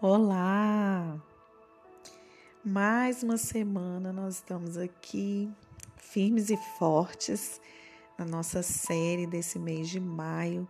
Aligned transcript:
Olá! 0.00 1.20
Mais 2.64 3.24
uma 3.24 3.36
semana 3.36 4.12
nós 4.12 4.36
estamos 4.36 4.78
aqui 4.78 5.50
firmes 5.96 6.50
e 6.50 6.56
fortes 6.78 7.60
na 8.16 8.24
nossa 8.24 8.62
série 8.62 9.26
desse 9.26 9.58
mês 9.58 9.88
de 9.88 9.98
maio 9.98 10.68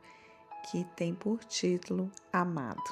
que 0.71 0.83
tem 0.97 1.15
por 1.15 1.45
título 1.45 2.11
Amado. 2.33 2.83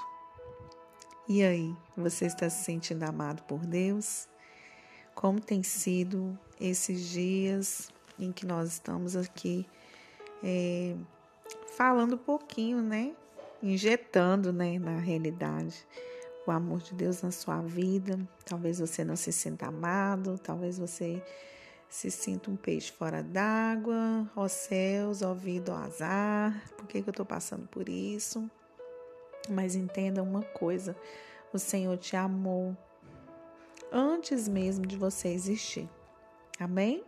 E 1.27 1.43
aí, 1.43 1.75
você 1.97 2.27
está 2.27 2.51
se 2.51 2.65
sentindo 2.65 3.05
amado 3.05 3.43
por 3.45 3.61
Deus? 3.61 4.29
Como 5.15 5.41
tem 5.41 5.63
sido 5.63 6.39
esses 6.61 7.09
dias 7.09 7.89
em 8.19 8.31
que 8.31 8.45
nós 8.45 8.73
estamos 8.73 9.17
aqui 9.17 9.67
é, 10.45 10.95
falando 11.79 12.17
um 12.17 12.19
pouquinho, 12.19 12.83
né? 12.83 13.17
Injetando, 13.63 14.53
né, 14.53 14.79
na 14.79 14.99
realidade 14.99 15.87
o 16.47 16.51
amor 16.51 16.81
de 16.81 16.95
Deus 16.95 17.23
na 17.23 17.31
sua 17.31 17.61
vida. 17.61 18.19
Talvez 18.45 18.79
você 18.79 19.05
não 19.05 19.17
se 19.17 19.33
sinta 19.33 19.67
amado, 19.67 20.39
talvez 20.39 20.79
você 20.79 21.23
se 21.89 22.11
sinta 22.11 22.51
um 22.51 22.57
peixe 22.57 22.93
fora 22.93 23.23
d'água, 23.23 24.31
ó 24.35 24.49
céus, 24.49 25.23
ó 25.23 25.35
vida, 25.35 25.73
ó 25.73 25.77
azar. 25.77 26.63
Por 26.77 26.87
que, 26.87 27.03
que 27.03 27.09
eu 27.09 27.13
estou 27.13 27.27
passando 27.27 27.67
por 27.69 27.89
isso? 27.89 28.51
Mas 29.49 29.75
entenda 29.75 30.23
uma 30.23 30.43
coisa: 30.43 30.97
o 31.53 31.59
Senhor 31.59 31.97
te 31.97 32.17
amou 32.17 32.77
antes 33.93 34.49
mesmo 34.49 34.87
de 34.87 34.97
você 34.97 35.29
existir. 35.29 35.89
Amém? 36.59 37.05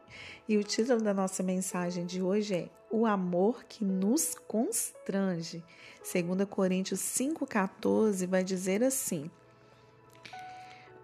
E 0.49 0.57
o 0.57 0.65
título 0.65 1.01
da 1.01 1.15
nossa 1.15 1.43
mensagem 1.43 2.05
de 2.05 2.23
hoje 2.23 2.55
é 2.55 2.78
O 2.91 3.05
amor 3.07 3.65
que 3.65 3.85
nos 3.85 4.35
constrange. 4.35 5.63
2 6.01 6.49
Coríntios 6.49 7.01
5,14 7.01 8.27
vai 8.27 8.43
dizer 8.43 8.83
assim: 8.83 9.31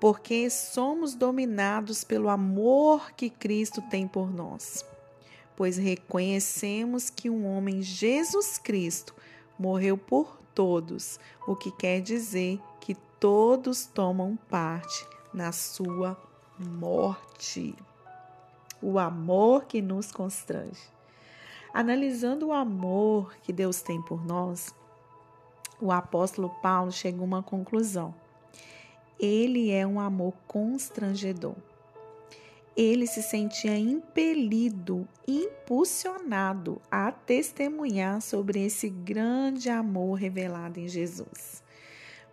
Porque 0.01 0.49
somos 0.49 1.15
dominados 1.15 2.05
pelo 2.05 2.29
amor 2.29 3.13
que 3.13 3.29
Cristo 3.29 3.83
tem 3.91 4.09
por 4.09 4.33
nós, 4.33 4.85
pois 5.57 5.77
reconhecemos 5.77 7.11
que 7.11 7.29
um 7.29 7.47
homem, 7.47 7.83
Jesus 7.83 8.59
Cristo, 8.59 9.15
morreu 9.59 9.99
por 9.99 10.39
todos, 10.55 11.19
o 11.47 11.55
que 11.55 11.71
quer 11.71 12.01
dizer 12.01 12.59
que 12.81 12.95
todos 13.21 13.87
tomam 13.87 14.37
parte 14.49 15.07
na 15.33 15.53
sua 15.53 16.17
morte 16.59 17.75
o 18.85 18.99
amor 18.99 19.65
que 19.65 19.81
nos 19.81 20.13
constrange. 20.13 20.83
Analisando 21.75 22.47
o 22.47 22.53
amor 22.53 23.35
que 23.43 23.53
Deus 23.53 23.83
tem 23.83 24.01
por 24.01 24.25
nós, 24.25 24.73
o 25.81 25.91
apóstolo 25.91 26.49
Paulo 26.63 26.93
chega 26.93 27.21
a 27.21 27.25
uma 27.25 27.43
conclusão. 27.43 28.15
Ele 29.19 29.73
é 29.73 29.85
um 29.85 29.99
amor 29.99 30.35
constrangedor. 30.47 31.57
Ele 32.77 33.09
se 33.09 33.25
sentia 33.25 33.77
impelido, 33.77 35.05
impulsionado 35.27 36.81
a 36.89 37.11
testemunhar 37.11 38.23
sobre 38.23 38.65
esse 38.65 38.89
grande 38.89 39.69
amor 39.69 40.15
revelado 40.15 40.79
em 40.79 40.87
Jesus. 40.87 41.61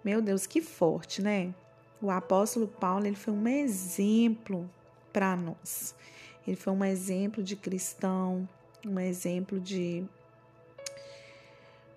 Meu 0.06 0.22
Deus, 0.22 0.46
que 0.46 0.62
forte, 0.62 1.20
né? 1.20 1.52
O 2.00 2.12
apóstolo 2.12 2.68
Paulo 2.68 3.08
ele 3.08 3.16
foi 3.16 3.34
um 3.34 3.48
exemplo 3.48 4.70
para 5.12 5.36
nós. 5.36 5.96
Ele 6.46 6.56
foi 6.56 6.74
um 6.74 6.86
exemplo 6.86 7.42
de 7.42 7.56
cristão, 7.56 8.48
um 8.86 9.00
exemplo 9.00 9.60
de 9.60 10.04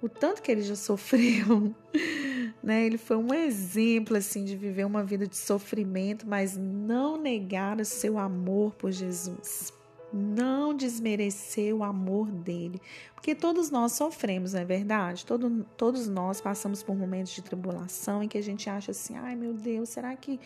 o 0.04 0.08
tanto 0.08 0.42
que 0.42 0.52
ele 0.52 0.60
já 0.60 0.76
sofreu, 0.76 1.74
né? 2.62 2.84
Ele 2.84 2.98
foi 2.98 3.16
um 3.16 3.32
exemplo 3.32 4.16
assim 4.16 4.44
de 4.44 4.54
viver 4.54 4.84
uma 4.84 5.02
vida 5.02 5.26
de 5.26 5.36
sofrimento, 5.36 6.26
mas 6.26 6.56
não 6.56 7.16
negar 7.16 7.80
o 7.80 7.84
seu 7.84 8.18
amor 8.18 8.74
por 8.74 8.92
Jesus. 8.92 9.72
Não 10.12 10.76
desmerecer 10.76 11.74
o 11.74 11.82
amor 11.82 12.30
dele, 12.30 12.80
porque 13.14 13.34
todos 13.34 13.68
nós 13.68 13.92
sofremos, 13.92 14.52
não 14.52 14.60
é 14.60 14.64
verdade? 14.64 15.26
Todo, 15.26 15.66
todos 15.76 16.06
nós 16.06 16.40
passamos 16.40 16.84
por 16.84 16.94
momentos 16.94 17.32
de 17.32 17.42
tribulação 17.42 18.22
em 18.22 18.28
que 18.28 18.38
a 18.38 18.42
gente 18.42 18.70
acha 18.70 18.92
assim: 18.92 19.16
ai 19.16 19.34
meu 19.34 19.54
Deus, 19.54 19.88
será 19.88 20.14
que 20.14 20.38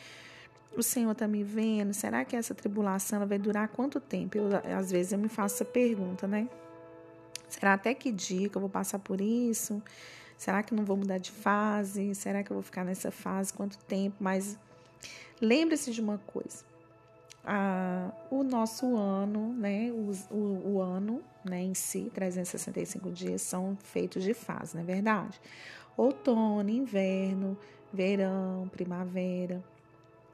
o 0.76 0.82
Senhor 0.82 1.12
está 1.12 1.26
me 1.26 1.42
vendo? 1.42 1.92
Será 1.92 2.24
que 2.24 2.36
essa 2.36 2.54
tribulação 2.54 3.26
vai 3.26 3.38
durar 3.38 3.68
quanto 3.68 4.00
tempo? 4.00 4.38
Eu, 4.38 4.48
às 4.76 4.90
vezes 4.90 5.12
eu 5.12 5.18
me 5.18 5.28
faço 5.28 5.56
essa 5.56 5.64
pergunta, 5.64 6.26
né? 6.26 6.48
Será 7.48 7.74
até 7.74 7.94
que 7.94 8.12
dia 8.12 8.48
que 8.48 8.56
eu 8.56 8.60
vou 8.60 8.70
passar 8.70 8.98
por 8.98 9.20
isso? 9.20 9.82
Será 10.36 10.62
que 10.62 10.74
não 10.74 10.84
vou 10.84 10.96
mudar 10.96 11.18
de 11.18 11.32
fase? 11.32 12.14
Será 12.14 12.42
que 12.42 12.50
eu 12.50 12.54
vou 12.54 12.62
ficar 12.62 12.84
nessa 12.84 13.10
fase? 13.10 13.52
Quanto 13.52 13.78
tempo? 13.78 14.16
Mas 14.20 14.56
lembre-se 15.40 15.90
de 15.90 16.00
uma 16.00 16.18
coisa. 16.18 16.64
Ah, 17.44 18.12
o 18.30 18.42
nosso 18.42 18.96
ano, 18.96 19.54
né, 19.54 19.90
o, 19.90 20.34
o, 20.34 20.74
o, 20.74 20.82
ano 20.82 21.22
né, 21.42 21.62
em 21.62 21.72
si, 21.72 22.10
365 22.14 23.10
dias, 23.10 23.40
são 23.40 23.76
feitos 23.82 24.22
de 24.22 24.34
fase, 24.34 24.74
não 24.74 24.82
é 24.82 24.84
verdade? 24.84 25.40
Outono, 25.96 26.68
inverno, 26.68 27.56
verão, 27.92 28.68
primavera. 28.70 29.64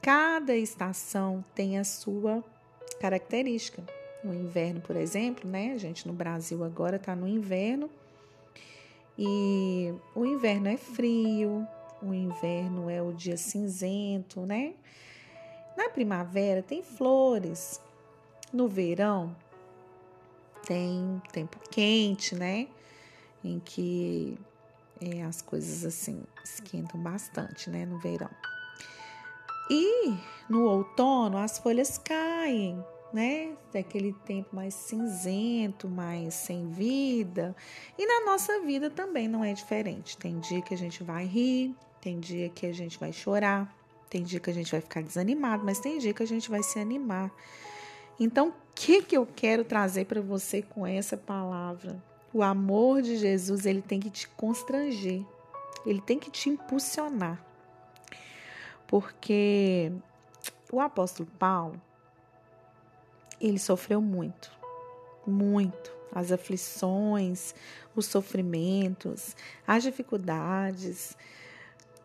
Cada 0.04 0.54
estação 0.54 1.42
tem 1.54 1.78
a 1.78 1.82
sua 1.82 2.44
característica. 3.00 3.82
No 4.22 4.34
inverno, 4.34 4.82
por 4.82 4.96
exemplo, 4.96 5.48
né? 5.48 5.72
A 5.72 5.78
gente 5.78 6.06
no 6.06 6.12
Brasil 6.12 6.62
agora 6.62 6.96
está 6.96 7.16
no 7.16 7.26
inverno 7.26 7.88
e 9.18 9.94
o 10.14 10.26
inverno 10.26 10.68
é 10.68 10.76
frio, 10.76 11.66
o 12.02 12.12
inverno 12.12 12.90
é 12.90 13.00
o 13.00 13.14
dia 13.14 13.38
cinzento, 13.38 14.42
né? 14.42 14.74
Na 15.74 15.88
primavera 15.88 16.62
tem 16.62 16.82
flores, 16.82 17.80
no 18.52 18.68
verão 18.68 19.34
tem 20.66 21.22
tempo 21.32 21.58
quente, 21.70 22.34
né? 22.34 22.68
Em 23.42 23.58
que 23.58 24.38
é, 25.00 25.22
as 25.22 25.40
coisas 25.40 25.82
assim 25.82 26.22
esquentam 26.44 27.00
bastante, 27.00 27.70
né? 27.70 27.86
No 27.86 27.98
verão. 27.98 28.28
E 29.70 30.14
no 30.48 30.64
outono 30.64 31.38
as 31.38 31.58
folhas 31.58 31.96
caem, 31.96 32.82
né? 33.12 33.52
Daquele 33.72 34.12
tempo 34.12 34.54
mais 34.54 34.74
cinzento, 34.74 35.88
mais 35.88 36.34
sem 36.34 36.68
vida. 36.68 37.56
E 37.98 38.06
na 38.06 38.26
nossa 38.26 38.60
vida 38.60 38.90
também 38.90 39.26
não 39.26 39.42
é 39.42 39.52
diferente. 39.52 40.18
Tem 40.18 40.38
dia 40.38 40.60
que 40.60 40.74
a 40.74 40.76
gente 40.76 41.02
vai 41.02 41.24
rir, 41.24 41.74
tem 42.00 42.20
dia 42.20 42.50
que 42.50 42.66
a 42.66 42.72
gente 42.74 42.98
vai 42.98 43.12
chorar, 43.12 43.74
tem 44.10 44.22
dia 44.22 44.38
que 44.38 44.50
a 44.50 44.54
gente 44.54 44.70
vai 44.70 44.80
ficar 44.80 45.02
desanimado, 45.02 45.64
mas 45.64 45.78
tem 45.78 45.98
dia 45.98 46.12
que 46.12 46.22
a 46.22 46.26
gente 46.26 46.50
vai 46.50 46.62
se 46.62 46.78
animar. 46.78 47.32
Então, 48.20 48.48
o 48.48 48.54
que, 48.74 49.02
que 49.02 49.16
eu 49.16 49.26
quero 49.26 49.64
trazer 49.64 50.04
para 50.04 50.20
você 50.20 50.60
com 50.60 50.86
essa 50.86 51.16
palavra? 51.16 52.02
O 52.32 52.42
amor 52.42 53.00
de 53.00 53.16
Jesus, 53.16 53.64
ele 53.64 53.80
tem 53.80 53.98
que 53.98 54.10
te 54.10 54.28
constranger, 54.28 55.24
ele 55.86 56.00
tem 56.00 56.18
que 56.18 56.30
te 56.30 56.48
impulsionar 56.50 57.53
porque 58.86 59.92
o 60.72 60.80
apóstolo 60.80 61.28
Paulo 61.38 61.80
ele 63.40 63.58
sofreu 63.58 64.00
muito, 64.00 64.50
muito 65.26 65.92
as 66.14 66.30
aflições, 66.30 67.54
os 67.94 68.06
sofrimentos, 68.06 69.36
as 69.66 69.82
dificuldades, 69.82 71.16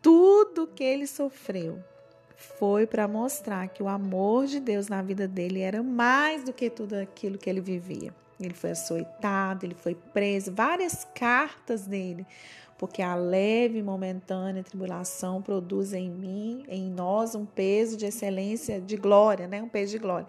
tudo 0.01 0.67
que 0.67 0.83
ele 0.83 1.05
sofreu 1.05 1.79
foi 2.35 2.87
para 2.87 3.07
mostrar 3.07 3.67
que 3.67 3.83
o 3.83 3.87
amor 3.87 4.47
de 4.47 4.59
Deus 4.59 4.87
na 4.87 5.01
vida 5.01 5.27
dele 5.27 5.59
era 5.59 5.83
mais 5.83 6.43
do 6.43 6.53
que 6.53 6.69
tudo 6.69 6.95
aquilo 6.95 7.37
que 7.37 7.49
ele 7.49 7.61
vivia. 7.61 8.13
Ele 8.39 8.53
foi 8.53 8.71
açoitado, 8.71 9.65
ele 9.65 9.75
foi 9.75 9.93
preso, 9.93 10.51
várias 10.51 11.05
cartas 11.13 11.85
dele 11.85 12.25
porque 12.79 13.01
a 13.01 13.13
leve 13.13 13.79
e 13.79 13.83
momentânea 13.83 14.63
tribulação 14.63 15.41
produz 15.41 15.91
em 15.91 16.09
mim, 16.09 16.63
em 16.69 16.89
nós, 16.89 17.35
um 17.35 17.45
peso 17.45 17.97
de 17.97 18.05
excelência, 18.05 18.79
de 18.79 18.95
glória, 18.95 19.49
né? 19.49 19.61
Um 19.61 19.67
peso 19.67 19.91
de 19.91 19.99
glória. 19.99 20.25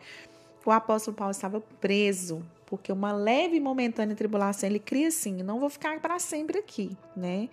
O 0.66 0.72
apóstolo 0.72 1.16
Paulo 1.16 1.30
estava 1.30 1.60
preso, 1.80 2.44
porque 2.66 2.90
uma 2.90 3.12
leve 3.12 3.56
e 3.56 3.60
momentânea 3.60 4.16
tribulação, 4.16 4.68
ele 4.68 4.80
cria 4.80 5.08
assim, 5.08 5.44
não 5.44 5.60
vou 5.60 5.70
ficar 5.70 6.00
para 6.00 6.18
sempre 6.18 6.58
aqui, 6.58 6.90
né? 7.16 7.48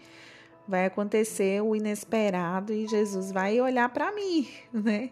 Vai 0.67 0.87
acontecer 0.87 1.61
o 1.61 1.75
inesperado 1.75 2.73
e 2.73 2.87
Jesus 2.87 3.31
vai 3.31 3.61
olhar 3.61 3.89
para 3.89 4.11
mim, 4.11 4.49
né? 4.73 5.11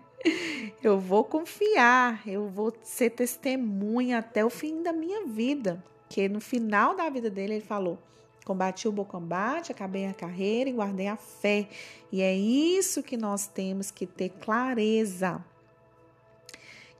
Eu 0.81 0.99
vou 0.99 1.23
confiar, 1.23 2.27
eu 2.27 2.49
vou 2.49 2.73
ser 2.81 3.11
testemunha 3.11 4.17
até 4.17 4.43
o 4.43 4.49
fim 4.49 4.81
da 4.81 4.91
minha 4.91 5.27
vida. 5.27 5.81
Que 6.09 6.27
no 6.27 6.41
final 6.41 6.95
da 6.95 7.07
vida 7.07 7.29
dele 7.29 7.55
ele 7.55 7.63
falou: 7.63 7.99
Combati 8.45 8.87
o 8.87 8.91
bom 8.91 9.03
combate, 9.03 9.71
acabei 9.71 10.05
a 10.05 10.13
carreira 10.13 10.69
e 10.69 10.73
guardei 10.73 11.07
a 11.07 11.17
fé. 11.17 11.67
E 12.11 12.21
é 12.21 12.31
isso 12.35 13.01
que 13.01 13.17
nós 13.17 13.47
temos 13.47 13.89
que 13.89 14.05
ter 14.05 14.29
clareza. 14.29 15.43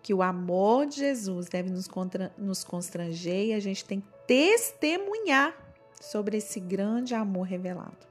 Que 0.01 0.12
o 0.12 0.24
amor 0.24 0.88
de 0.88 0.97
Jesus 0.97 1.47
deve 1.47 1.69
nos, 1.69 1.88
contra, 1.88 2.33
nos 2.36 2.63
constranger 2.63 3.50
e 3.50 3.53
a 3.53 3.59
gente 3.59 3.86
tem 3.86 4.01
que 4.01 4.07
testemunhar 4.25 5.56
sobre 6.01 6.38
esse 6.38 6.59
grande 6.59 7.13
amor 7.13 7.44
revelado. 7.44 8.07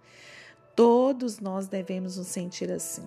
Todos 0.76 1.40
nós 1.40 1.66
devemos 1.66 2.16
nos 2.16 2.28
sentir 2.28 2.70
assim. 2.70 3.04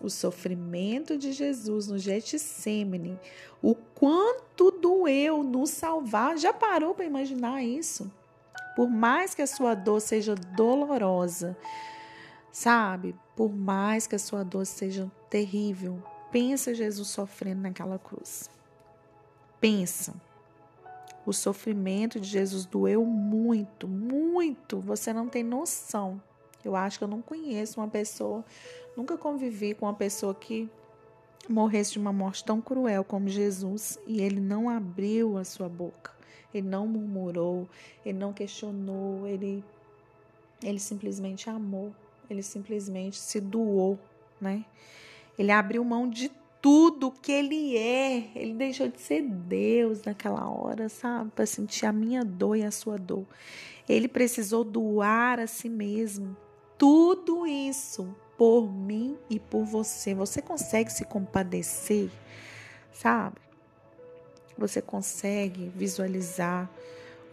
O 0.00 0.10
sofrimento 0.10 1.16
de 1.16 1.32
Jesus 1.32 1.86
no 1.86 1.96
Getsemane, 1.96 3.18
o 3.62 3.76
quanto 3.76 4.72
doeu 4.72 5.44
nos 5.44 5.70
salvar. 5.70 6.36
Já 6.38 6.52
parou 6.52 6.92
para 6.92 7.04
imaginar 7.04 7.62
isso? 7.62 8.10
Por 8.74 8.88
mais 8.88 9.34
que 9.34 9.42
a 9.42 9.46
sua 9.46 9.74
dor 9.74 10.00
seja 10.00 10.34
dolorosa, 10.34 11.56
sabe? 12.50 13.14
Por 13.36 13.52
mais 13.52 14.06
que 14.06 14.16
a 14.16 14.18
sua 14.18 14.44
dor 14.44 14.66
seja 14.66 15.10
terrível, 15.30 16.02
pensa 16.30 16.74
Jesus 16.74 17.08
sofrendo 17.08 17.62
naquela 17.62 17.98
cruz. 17.98 18.50
Pensa. 19.60 20.14
O 21.26 21.32
sofrimento 21.32 22.20
de 22.20 22.28
Jesus 22.28 22.66
doeu 22.66 23.04
muito, 23.04 23.88
muito. 23.88 24.80
Você 24.80 25.12
não 25.12 25.28
tem 25.28 25.42
noção. 25.42 26.20
Eu 26.64 26.74
acho 26.74 26.98
que 26.98 27.04
eu 27.04 27.08
não 27.08 27.20
conheço 27.20 27.80
uma 27.80 27.88
pessoa, 27.88 28.44
nunca 28.96 29.18
convivi 29.18 29.74
com 29.74 29.84
uma 29.84 29.94
pessoa 29.94 30.34
que 30.34 30.68
morresse 31.48 31.92
de 31.92 31.98
uma 31.98 32.12
morte 32.12 32.42
tão 32.42 32.60
cruel 32.60 33.04
como 33.04 33.28
Jesus 33.28 33.98
e 34.06 34.20
ele 34.20 34.40
não 34.40 34.68
abriu 34.68 35.36
a 35.36 35.44
sua 35.44 35.68
boca. 35.68 36.13
Ele 36.54 36.68
não 36.68 36.86
murmurou, 36.86 37.68
ele 38.06 38.16
não 38.16 38.32
questionou, 38.32 39.26
ele 39.26 39.62
ele 40.62 40.78
simplesmente 40.78 41.50
amou, 41.50 41.94
ele 42.30 42.42
simplesmente 42.42 43.18
se 43.18 43.40
doou, 43.40 43.98
né? 44.40 44.64
Ele 45.38 45.50
abriu 45.50 45.84
mão 45.84 46.08
de 46.08 46.30
tudo 46.64 47.10
que 47.10 47.30
ele 47.30 47.76
é. 47.76 48.30
Ele 48.34 48.54
deixou 48.54 48.88
de 48.88 48.98
ser 48.98 49.20
Deus 49.20 50.02
naquela 50.04 50.48
hora, 50.48 50.88
sabe? 50.88 51.30
Para 51.32 51.44
sentir 51.44 51.84
a 51.84 51.92
minha 51.92 52.24
dor 52.24 52.56
e 52.56 52.62
a 52.62 52.70
sua 52.70 52.96
dor. 52.96 53.26
Ele 53.86 54.08
precisou 54.08 54.64
doar 54.64 55.38
a 55.38 55.46
si 55.46 55.68
mesmo. 55.68 56.34
Tudo 56.78 57.46
isso 57.46 58.16
por 58.38 58.72
mim 58.72 59.18
e 59.28 59.38
por 59.38 59.64
você. 59.64 60.14
Você 60.14 60.40
consegue 60.40 60.90
se 60.90 61.04
compadecer, 61.04 62.10
sabe? 62.92 63.43
Você 64.56 64.80
consegue 64.80 65.68
visualizar 65.74 66.70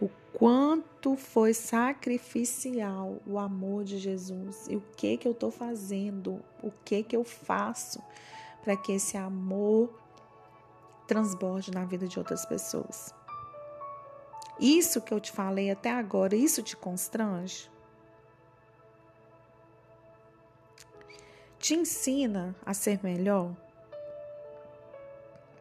o 0.00 0.08
quanto 0.32 1.16
foi 1.16 1.54
sacrificial 1.54 3.18
o 3.26 3.38
amor 3.38 3.84
de 3.84 3.98
Jesus 3.98 4.66
e 4.68 4.76
o 4.76 4.82
que 4.96 5.16
que 5.16 5.28
eu 5.28 5.32
estou 5.32 5.50
fazendo, 5.50 6.42
o 6.62 6.72
que 6.84 7.02
que 7.02 7.16
eu 7.16 7.22
faço 7.22 8.02
para 8.62 8.76
que 8.76 8.92
esse 8.92 9.16
amor 9.16 9.92
transborde 11.06 11.70
na 11.70 11.84
vida 11.84 12.08
de 12.08 12.18
outras 12.18 12.46
pessoas. 12.46 13.14
Isso 14.58 15.00
que 15.00 15.12
eu 15.12 15.20
te 15.20 15.32
falei 15.32 15.70
até 15.70 15.90
agora, 15.90 16.36
isso 16.36 16.62
te 16.62 16.76
constrange? 16.76 17.70
Te 21.58 21.74
ensina 21.74 22.54
a 22.64 22.74
ser 22.74 23.00
melhor? 23.02 23.54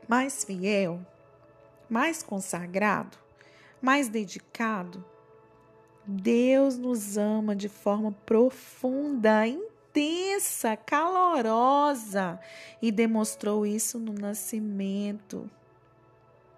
Mais 0.08 0.44
fiel? 0.44 1.00
Mais 1.92 2.24
consagrado? 2.24 3.18
Mais 3.82 4.08
dedicado? 4.08 5.04
Deus 6.08 6.78
nos 6.78 7.18
ama 7.18 7.54
de 7.54 7.68
forma 7.68 8.14
profunda, 8.26 9.46
intensa, 9.46 10.78
calorosa 10.78 12.40
e 12.82 12.94
demonstrou 12.94 13.66
isso 13.66 14.00
no 14.00 14.14
nascimento, 14.14 15.52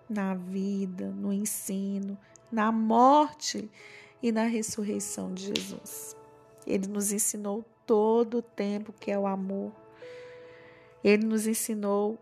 na 0.08 0.36
vida, 0.36 1.08
no 1.08 1.34
ensino, 1.34 2.16
na 2.52 2.72
morte 2.72 3.72
e 4.22 4.32
na 4.32 4.44
ressurreição 4.44 5.34
de 5.34 5.48
Jesus. 5.48 6.16
Ele 6.68 6.86
nos 6.86 7.12
ensinou 7.12 7.66
todo 7.88 8.38
o 8.38 8.42
tempo 8.44 8.94
que 8.94 9.10
é 9.10 9.18
o 9.18 9.26
amor. 9.26 9.72
Ele 11.04 11.26
nos 11.26 11.48
ensinou 11.48 12.20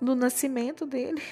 no 0.00 0.16
nascimento 0.16 0.84
dele, 0.84 1.22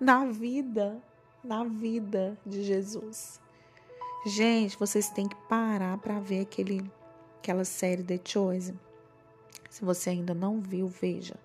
na 0.00 0.26
vida, 0.26 1.00
na 1.42 1.64
vida 1.64 2.36
de 2.44 2.62
Jesus. 2.62 3.40
Gente, 4.26 4.76
vocês 4.78 5.08
têm 5.08 5.28
que 5.28 5.36
parar 5.48 5.98
para 5.98 6.18
ver 6.18 6.40
aquele 6.40 6.90
aquela 7.38 7.64
série 7.64 8.02
The 8.02 8.18
Chosen. 8.24 8.78
Se 9.70 9.84
você 9.84 10.10
ainda 10.10 10.34
não 10.34 10.60
viu, 10.60 10.88
veja. 10.88 11.36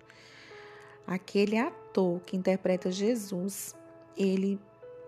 Aquele 1.06 1.58
ator 1.58 2.20
que 2.20 2.36
interpreta 2.36 2.90
Jesus, 2.90 3.74
ele 4.16 4.58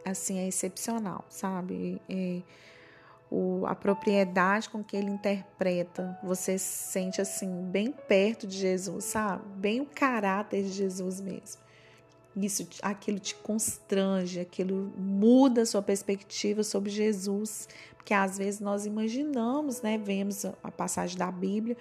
assim 0.05 0.39
é 0.39 0.47
excepcional, 0.47 1.25
sabe? 1.29 2.01
É, 2.09 2.43
o, 3.31 3.65
a 3.67 3.75
propriedade 3.75 4.69
com 4.69 4.85
que 4.85 4.97
ele 4.97 5.11
interpreta, 5.11 6.17
você 6.23 6.59
se 6.59 6.93
sente 6.93 7.21
assim 7.21 7.65
bem 7.65 7.91
perto 7.91 8.47
de 8.47 8.57
Jesus, 8.57 9.05
sabe? 9.05 9.43
Bem 9.57 9.81
o 9.81 9.87
caráter 9.87 10.63
de 10.63 10.71
Jesus 10.71 11.21
mesmo. 11.21 11.64
Isso, 12.37 12.67
aquilo 12.83 13.21
te 13.21 13.35
constrange, 13.37 14.41
aquilo 14.41 14.93
muda 14.97 15.63
a 15.63 15.67
sua 15.67 15.81
perspectiva 15.81 16.65
sobre 16.65 16.91
Jesus, 16.91 17.69
porque 17.97 18.13
às 18.13 18.37
vezes 18.39 18.61
nós 18.61 18.87
imaginamos, 18.87 19.81
né, 19.83 19.97
vemos 19.97 20.45
a 20.45 20.71
passagem 20.71 21.17
da 21.17 21.31
Bíblia, 21.31 21.77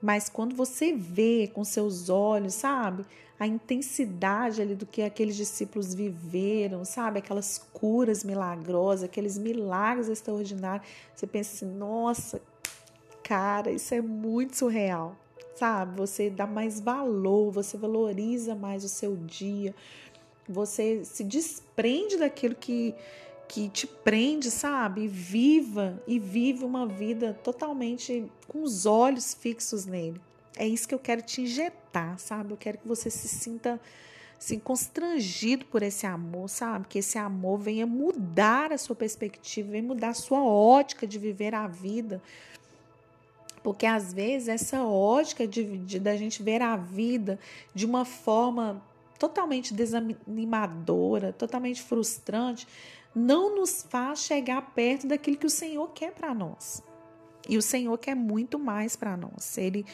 mas 0.00 0.30
quando 0.30 0.56
você 0.56 0.94
vê 0.94 1.50
com 1.52 1.62
seus 1.62 2.08
olhos, 2.08 2.54
sabe, 2.54 3.04
a 3.38 3.46
intensidade 3.46 4.62
ali 4.62 4.74
do 4.74 4.86
que 4.86 5.02
aqueles 5.02 5.36
discípulos 5.36 5.92
viveram, 5.94 6.82
sabe, 6.84 7.18
aquelas 7.18 7.58
curas 7.58 8.24
milagrosas, 8.24 9.04
aqueles 9.04 9.36
milagres 9.36 10.08
extraordinários, 10.08 10.88
você 11.14 11.26
pensa 11.26 11.54
assim, 11.54 11.74
nossa, 11.76 12.40
cara, 13.22 13.70
isso 13.70 13.94
é 13.94 14.00
muito 14.00 14.56
surreal 14.56 15.16
sabe? 15.60 15.98
Você 15.98 16.30
dá 16.30 16.46
mais 16.46 16.80
valor, 16.80 17.52
você 17.52 17.76
valoriza 17.76 18.54
mais 18.54 18.82
o 18.82 18.88
seu 18.88 19.14
dia, 19.14 19.74
você 20.48 21.04
se 21.04 21.22
desprende 21.22 22.16
daquilo 22.16 22.54
que 22.54 22.94
que 23.46 23.68
te 23.68 23.84
prende, 23.84 24.48
sabe? 24.48 25.02
E 25.02 25.08
viva 25.08 26.00
e 26.06 26.20
vive 26.20 26.64
uma 26.64 26.86
vida 26.86 27.34
totalmente 27.42 28.30
com 28.46 28.62
os 28.62 28.86
olhos 28.86 29.34
fixos 29.34 29.84
nele. 29.84 30.20
É 30.56 30.68
isso 30.68 30.86
que 30.86 30.94
eu 30.94 31.00
quero 31.00 31.20
te 31.20 31.42
injetar, 31.42 32.16
sabe? 32.20 32.52
Eu 32.52 32.56
quero 32.56 32.78
que 32.78 32.86
você 32.86 33.10
se 33.10 33.26
sinta 33.26 33.80
assim, 34.38 34.56
constrangido 34.60 35.64
por 35.64 35.82
esse 35.82 36.06
amor, 36.06 36.48
sabe? 36.48 36.86
Que 36.88 37.00
esse 37.00 37.18
amor 37.18 37.58
venha 37.58 37.88
mudar 37.88 38.72
a 38.72 38.78
sua 38.78 38.94
perspectiva, 38.94 39.72
venha 39.72 39.82
mudar 39.82 40.10
a 40.10 40.14
sua 40.14 40.44
ótica 40.44 41.04
de 41.04 41.18
viver 41.18 41.52
a 41.52 41.66
vida. 41.66 42.22
Porque 43.62 43.86
às 43.86 44.12
vezes 44.12 44.48
essa 44.48 44.82
ótica 44.82 45.46
de, 45.46 45.78
de, 45.78 45.98
da 45.98 46.16
gente 46.16 46.42
ver 46.42 46.62
a 46.62 46.76
vida 46.76 47.38
de 47.74 47.84
uma 47.84 48.04
forma 48.04 48.82
totalmente 49.18 49.74
desanimadora, 49.74 51.32
totalmente 51.32 51.82
frustrante, 51.82 52.66
não 53.14 53.56
nos 53.56 53.82
faz 53.82 54.20
chegar 54.20 54.72
perto 54.74 55.06
daquilo 55.06 55.36
que 55.36 55.46
o 55.46 55.50
Senhor 55.50 55.88
quer 55.92 56.12
para 56.12 56.32
nós. 56.32 56.82
E 57.48 57.58
o 57.58 57.62
Senhor 57.62 57.96
quer 57.98 58.14
muito 58.14 58.58
mais 58.58 58.96
para 58.96 59.16
nós. 59.16 59.58
Ele, 59.58 59.84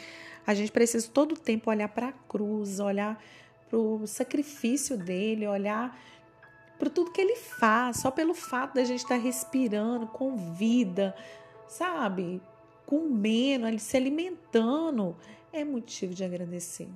a 0.46 0.54
gente 0.54 0.70
precisa 0.70 1.08
todo 1.08 1.32
o 1.32 1.38
tempo 1.38 1.70
olhar 1.70 1.88
para 1.88 2.08
a 2.08 2.12
cruz, 2.12 2.78
olhar 2.78 3.20
para 3.68 3.78
o 3.78 4.06
sacrifício 4.06 4.96
dele, 4.96 5.46
olhar 5.46 5.98
para 6.78 6.90
tudo 6.90 7.10
que 7.10 7.20
ele 7.20 7.36
faz, 7.36 7.98
só 7.98 8.10
pelo 8.10 8.34
fato 8.34 8.74
da 8.74 8.84
gente 8.84 8.98
estar 8.98 9.16
tá 9.16 9.20
respirando 9.20 10.06
com 10.06 10.36
vida, 10.36 11.16
sabe? 11.66 12.40
Comendo, 12.86 13.66
se 13.78 13.96
alimentando, 13.96 15.16
é 15.52 15.64
motivo 15.64 16.14
de 16.14 16.24
agradecer, 16.24 16.88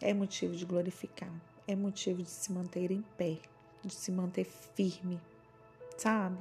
é 0.00 0.14
motivo 0.14 0.56
de 0.56 0.64
glorificar, 0.64 1.30
é 1.68 1.76
motivo 1.76 2.22
de 2.22 2.30
se 2.30 2.50
manter 2.50 2.90
em 2.90 3.04
pé, 3.16 3.38
de 3.84 3.94
se 3.94 4.10
manter 4.10 4.46
firme, 4.74 5.20
sabe? 5.96 6.38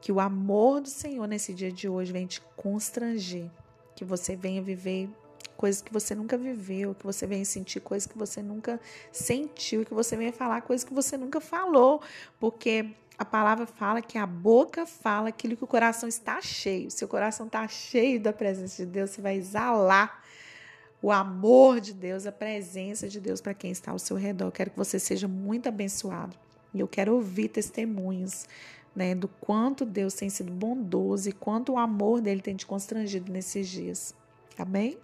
Que 0.00 0.12
o 0.12 0.20
amor 0.20 0.82
do 0.82 0.88
Senhor 0.88 1.26
nesse 1.26 1.54
dia 1.54 1.72
de 1.72 1.88
hoje 1.88 2.12
venha 2.12 2.26
te 2.26 2.40
constranger, 2.56 3.50
que 3.96 4.04
você 4.04 4.36
venha 4.36 4.62
viver 4.62 5.08
coisas 5.56 5.82
que 5.82 5.92
você 5.92 6.14
nunca 6.14 6.38
viveu, 6.38 6.94
que 6.94 7.04
você 7.04 7.26
venha 7.26 7.44
sentir 7.44 7.80
coisas 7.80 8.06
que 8.06 8.16
você 8.16 8.40
nunca 8.40 8.80
sentiu, 9.12 9.84
que 9.84 9.92
você 9.92 10.16
venha 10.16 10.32
falar 10.32 10.62
coisas 10.62 10.84
que 10.84 10.94
você 10.94 11.18
nunca 11.18 11.38
falou, 11.38 12.00
porque 12.38 12.94
a 13.20 13.24
palavra 13.26 13.66
fala 13.66 14.00
que 14.00 14.16
a 14.16 14.26
boca 14.26 14.86
fala 14.86 15.28
aquilo 15.28 15.54
que 15.54 15.62
o 15.62 15.66
coração 15.66 16.08
está 16.08 16.40
cheio. 16.40 16.90
Se 16.90 17.04
o 17.04 17.08
coração 17.08 17.44
está 17.44 17.68
cheio 17.68 18.18
da 18.18 18.32
presença 18.32 18.82
de 18.82 18.90
Deus, 18.90 19.10
você 19.10 19.20
vai 19.20 19.36
exalar 19.36 20.24
o 21.02 21.12
amor 21.12 21.80
de 21.80 21.92
Deus, 21.92 22.24
a 22.24 22.32
presença 22.32 23.10
de 23.10 23.20
Deus 23.20 23.42
para 23.42 23.52
quem 23.52 23.70
está 23.70 23.90
ao 23.90 23.98
seu 23.98 24.16
redor. 24.16 24.46
Eu 24.46 24.52
quero 24.52 24.70
que 24.70 24.76
você 24.78 24.98
seja 24.98 25.28
muito 25.28 25.68
abençoado. 25.68 26.34
E 26.72 26.80
eu 26.80 26.88
quero 26.88 27.14
ouvir 27.14 27.48
testemunhos 27.48 28.46
né, 28.96 29.14
do 29.14 29.28
quanto 29.28 29.84
Deus 29.84 30.14
tem 30.14 30.30
sido 30.30 30.50
bondoso 30.50 31.28
e 31.28 31.32
quanto 31.32 31.72
o 31.72 31.78
amor 31.78 32.22
dele 32.22 32.40
tem 32.40 32.56
te 32.56 32.64
constrangido 32.64 33.30
nesses 33.30 33.68
dias. 33.68 34.14
Amém? 34.56 34.96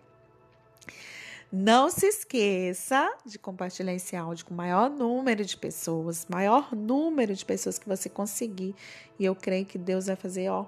Não 1.51 1.89
se 1.91 2.07
esqueça 2.07 3.09
de 3.25 3.39
compartilhar 3.39 3.95
esse 3.95 4.17
áudio 4.17 4.47
com 4.47 4.55
o 4.55 4.57
maior 4.57 4.91
número 4.91 5.45
de 5.45 5.57
pessoas, 5.57 6.27
maior 6.29 6.75
número 6.75 7.35
de 7.35 7.45
pessoas 7.45 7.79
que 7.79 7.89
você 7.89 8.09
conseguir. 8.09 8.75
E 9.19 9.25
eu 9.25 9.35
creio 9.35 9.65
que 9.65 9.79
Deus 9.79 10.07
vai 10.07 10.17
fazer, 10.17 10.49
ó, 10.49 10.67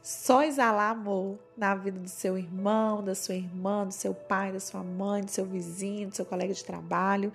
só 0.00 0.44
exalar 0.44 0.92
amor 0.92 1.36
na 1.56 1.74
vida 1.74 1.98
do 1.98 2.08
seu 2.08 2.38
irmão, 2.38 3.02
da 3.02 3.16
sua 3.16 3.34
irmã, 3.34 3.84
do 3.84 3.92
seu 3.92 4.14
pai, 4.14 4.52
da 4.52 4.60
sua 4.60 4.84
mãe, 4.84 5.24
do 5.24 5.30
seu 5.32 5.44
vizinho, 5.44 6.08
do 6.08 6.14
seu 6.14 6.24
colega 6.24 6.54
de 6.54 6.64
trabalho, 6.64 7.32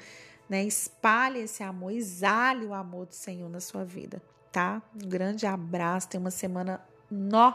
né? 0.49 0.63
Espalhe 0.63 1.39
esse 1.39 1.61
amor, 1.63 1.91
exale 1.91 2.65
o 2.65 2.73
amor 2.73 3.07
do 3.07 3.13
Senhor 3.13 3.49
na 3.49 3.59
sua 3.59 3.83
vida, 3.83 4.21
tá? 4.53 4.81
Um 4.95 5.09
grande 5.09 5.45
abraço, 5.45 6.07
tenha 6.07 6.21
uma 6.21 6.31
semana 6.31 6.79
nó 7.09 7.53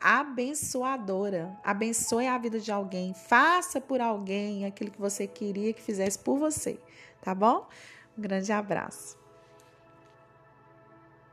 abençoadora. 0.00 1.56
Abençoe 1.62 2.26
a 2.26 2.38
vida 2.38 2.58
de 2.58 2.72
alguém, 2.72 3.12
faça 3.14 3.80
por 3.80 4.00
alguém 4.00 4.64
aquilo 4.64 4.90
que 4.90 5.00
você 5.00 5.26
queria 5.26 5.72
que 5.72 5.82
fizesse 5.82 6.18
por 6.18 6.38
você, 6.38 6.80
tá 7.20 7.34
bom? 7.34 7.68
Um 8.16 8.22
grande 8.22 8.50
abraço. 8.50 9.19